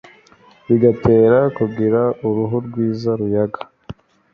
bigatera 0.67 1.37
kugira 1.57 2.01
uruhu 2.27 2.55
rwiza 2.65 3.11
ruyaga 3.21 3.61